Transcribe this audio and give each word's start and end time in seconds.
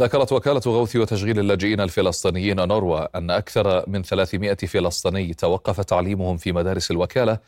ذكرت 0.00 0.32
وكالة 0.32 0.60
غوث 0.66 0.96
وتشغيل 0.96 1.38
اللاجئين 1.38 1.80
الفلسطينيين 1.80 2.68
نوروا 2.68 3.18
أن 3.18 3.30
أكثر 3.30 3.88
من 3.88 4.02
300 4.02 4.54
فلسطيني 4.54 5.34
توقف 5.34 5.80
تعليمهم 5.80 6.36
في 6.36 6.52
مدارس 6.52 6.90
الوكالة 6.90 7.38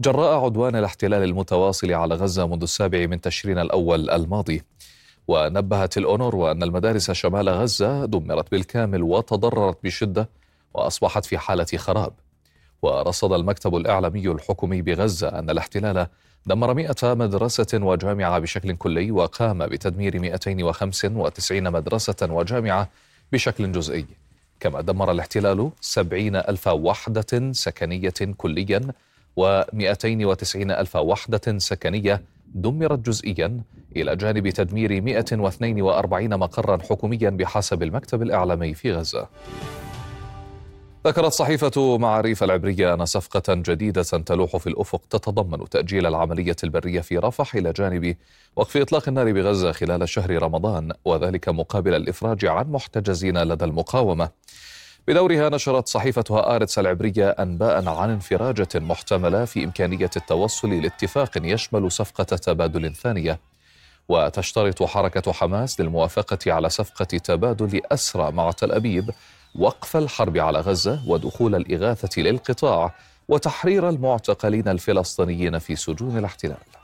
جراء 0.00 0.44
عدوان 0.44 0.76
الاحتلال 0.76 1.22
المتواصل 1.22 1.92
على 1.92 2.14
غزة 2.14 2.46
منذ 2.46 2.62
السابع 2.62 3.06
من 3.06 3.20
تشرين 3.20 3.58
الأول 3.58 4.10
الماضي. 4.10 4.62
ونبهت 5.30 5.98
الأونروا 5.98 6.50
أن 6.50 6.62
المدارس 6.62 7.10
شمال 7.10 7.48
غزة 7.48 8.04
دمرت 8.04 8.50
بالكامل 8.50 9.02
وتضررت 9.02 9.78
بشدة 9.84 10.28
وأصبحت 10.74 11.24
في 11.24 11.38
حالة 11.38 11.66
خراب. 11.76 12.12
ورصد 12.82 13.32
المكتب 13.32 13.76
الإعلامي 13.76 14.28
الحكومي 14.28 14.82
بغزة 14.82 15.28
أن 15.28 15.50
الاحتلال 15.50 16.06
دمر 16.46 16.74
100 16.74 16.94
مدرسة 17.04 17.66
وجامعة 17.74 18.38
بشكل 18.38 18.76
كلي 18.76 19.10
وقام 19.10 19.66
بتدمير 19.66 20.18
295 20.18 21.72
مدرسة 21.72 22.28
وجامعة 22.30 22.88
بشكل 23.32 23.72
جزئي. 23.72 24.06
كما 24.60 24.80
دمر 24.80 25.10
الاحتلال 25.10 25.70
70 25.80 26.36
ألف 26.36 26.68
وحدة 26.68 27.52
سكنية 27.52 28.14
كليا 28.36 28.80
و290 29.40 30.56
ألف 30.56 30.96
وحدة 30.96 31.58
سكنية 31.58 32.22
دمرت 32.54 32.98
جزئيا 32.98 33.60
إلى 33.96 34.16
جانب 34.16 34.48
تدمير 34.48 35.02
142 35.02 36.36
مقرا 36.36 36.78
حكوميا 36.82 37.30
بحسب 37.30 37.82
المكتب 37.82 38.22
الإعلامي 38.22 38.74
في 38.74 38.92
غزة. 38.92 39.28
ذكرت 41.06 41.32
صحيفة 41.32 41.98
معاريف 41.98 42.42
العبرية 42.42 42.94
أن 42.94 43.04
صفقة 43.04 43.54
جديدة 43.54 44.02
تلوح 44.02 44.56
في 44.56 44.66
الأفق 44.66 45.02
تتضمن 45.10 45.68
تأجيل 45.68 46.06
العملية 46.06 46.56
البرية 46.64 47.00
في 47.00 47.18
رفح 47.18 47.54
إلى 47.54 47.72
جانب 47.72 48.16
وقف 48.56 48.76
إطلاق 48.76 49.08
النار 49.08 49.32
بغزة 49.32 49.72
خلال 49.72 50.08
شهر 50.08 50.42
رمضان 50.42 50.92
وذلك 51.04 51.48
مقابل 51.48 51.94
الإفراج 51.94 52.46
عن 52.46 52.66
محتجزين 52.66 53.42
لدى 53.42 53.64
المقاومة. 53.64 54.28
بدورها 55.10 55.48
نشرت 55.48 55.88
صحيفة 55.88 56.24
هآرتس 56.30 56.78
العبرية 56.78 57.28
أنباء 57.28 57.88
عن 57.88 58.10
انفراجة 58.10 58.68
محتملة 58.74 59.44
في 59.44 59.64
إمكانية 59.64 60.10
التوصل 60.16 60.82
لاتفاق 60.82 61.30
يشمل 61.36 61.92
صفقة 61.92 62.24
تبادل 62.24 62.94
ثانية. 62.94 63.40
وتشترط 64.08 64.82
حركة 64.82 65.32
حماس 65.32 65.80
للموافقة 65.80 66.52
على 66.52 66.70
صفقة 66.70 67.04
تبادل 67.04 67.80
أسرى 67.92 68.32
مع 68.32 68.50
تل 68.50 68.72
أبيب 68.72 69.10
وقف 69.54 69.96
الحرب 69.96 70.36
على 70.38 70.60
غزة 70.60 71.00
ودخول 71.06 71.54
الإغاثة 71.54 72.22
للقطاع 72.22 72.94
وتحرير 73.28 73.88
المعتقلين 73.88 74.68
الفلسطينيين 74.68 75.58
في 75.58 75.76
سجون 75.76 76.18
الاحتلال. 76.18 76.79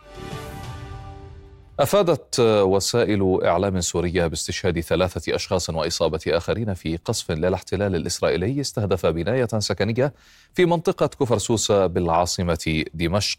أفادت 1.81 2.41
وسائل 2.41 3.39
إعلام 3.45 3.81
سورية 3.81 4.27
باستشهاد 4.27 4.81
ثلاثة 4.81 5.35
أشخاص 5.35 5.71
وإصابة 5.71 6.21
آخرين 6.29 6.75
في 6.75 6.97
قصف 6.97 7.31
للاحتلال 7.31 7.95
الإسرائيلي 7.97 8.61
استهدف 8.61 9.07
بناية 9.07 9.49
سكنية 9.59 10.15
في 10.55 10.67
منطقة 10.67 11.07
كفر 11.07 11.39
سوسة 11.39 11.87
بالعاصمة 11.87 12.85
دمشق. 12.95 13.39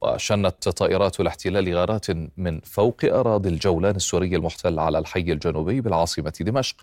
وشنت 0.00 0.68
طائرات 0.68 1.20
الاحتلال 1.20 1.74
غارات 1.74 2.06
من 2.36 2.60
فوق 2.60 3.04
أراضي 3.04 3.48
الجولان 3.48 3.96
السوري 3.96 4.36
المحتل 4.36 4.78
على 4.78 4.98
الحي 4.98 5.20
الجنوبي 5.20 5.80
بالعاصمة 5.80 6.32
دمشق 6.40 6.76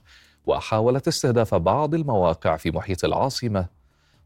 وحاولت 0.45 1.07
استهداف 1.07 1.55
بعض 1.55 1.93
المواقع 1.95 2.57
في 2.57 2.71
محيط 2.71 3.05
العاصمة 3.05 3.65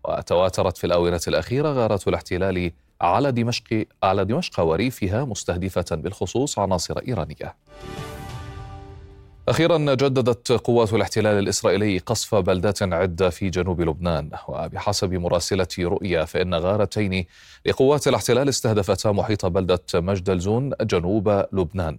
وتواترت 0.05 0.77
في 0.77 0.83
الآونة 0.83 1.21
الأخيرة 1.27 1.69
غارات 1.69 2.07
الاحتلال 2.07 2.71
على 3.01 3.31
دمشق 3.31 3.85
على 4.03 4.25
دمشق 4.25 4.59
وريفها 4.59 5.25
مستهدفة 5.25 5.85
بالخصوص 5.91 6.59
عناصر 6.59 6.99
إيرانية. 7.07 7.55
أخيرا 9.49 9.77
جددت 9.77 10.51
قوات 10.51 10.93
الاحتلال 10.93 11.39
الإسرائيلي 11.39 11.97
قصف 11.97 12.35
بلدات 12.35 12.83
عدة 12.83 13.29
في 13.29 13.49
جنوب 13.49 13.81
لبنان. 13.81 14.29
وبحسب 14.47 15.13
مراسلة 15.13 15.67
رؤيا 15.79 16.25
فإن 16.25 16.55
غارتين 16.55 17.25
لقوات 17.65 18.07
الاحتلال 18.07 18.49
استهدفتا 18.49 19.11
محيط 19.11 19.45
بلدة 19.45 19.79
مجدلزون 19.93 20.71
جنوب 20.81 21.45
لبنان. 21.53 21.97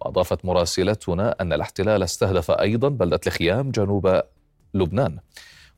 وأضافت 0.00 0.44
مراسلتنا 0.44 1.36
أن 1.40 1.52
الاحتلال 1.52 2.02
استهدف 2.02 2.50
أيضا 2.50 2.88
بلدة 2.88 3.20
الخيام 3.26 3.70
جنوب 3.70 4.22
لبنان. 4.74 5.18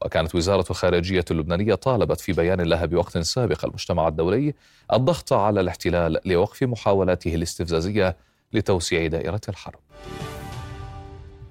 وكانت 0.05 0.35
وزارة 0.35 0.65
الخارجية 0.71 1.25
اللبنانية 1.31 1.75
طالبت 1.75 2.21
في 2.21 2.33
بيان 2.33 2.61
لها 2.61 2.87
بوقت 2.87 3.19
سابق 3.19 3.65
المجتمع 3.65 4.09
الدولي 4.09 4.55
الضغط 4.93 5.33
على 5.33 5.61
الاحتلال 5.61 6.21
لوقف 6.25 6.63
محاولاته 6.63 7.35
الاستفزازية 7.35 8.17
لتوسيع 8.53 9.07
دائرة 9.07 9.41
الحرب. 9.49 9.79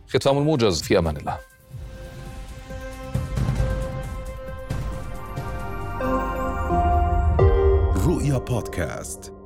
ختام 0.08 0.38
الموجز 0.38 0.82
في 0.82 0.98
أمان 0.98 1.18
الله. 1.18 1.38
رؤيا 8.08 8.38
بودكاست 8.38 9.39